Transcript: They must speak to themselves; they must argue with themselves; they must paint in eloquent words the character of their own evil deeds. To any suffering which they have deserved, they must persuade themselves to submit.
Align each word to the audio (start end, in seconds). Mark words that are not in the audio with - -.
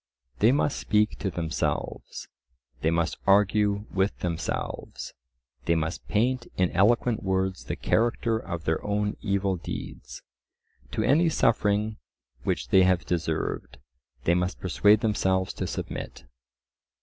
They 0.39 0.51
must 0.51 0.79
speak 0.79 1.19
to 1.19 1.29
themselves; 1.29 2.27
they 2.81 2.89
must 2.89 3.19
argue 3.27 3.85
with 3.93 4.17
themselves; 4.17 5.13
they 5.65 5.75
must 5.75 6.07
paint 6.07 6.47
in 6.57 6.71
eloquent 6.71 7.21
words 7.21 7.65
the 7.65 7.75
character 7.75 8.39
of 8.39 8.63
their 8.63 8.83
own 8.83 9.15
evil 9.21 9.57
deeds. 9.57 10.23
To 10.93 11.03
any 11.03 11.29
suffering 11.29 11.97
which 12.41 12.69
they 12.69 12.81
have 12.81 13.05
deserved, 13.05 13.77
they 14.23 14.33
must 14.33 14.59
persuade 14.59 15.01
themselves 15.01 15.53
to 15.53 15.67
submit. 15.67 16.23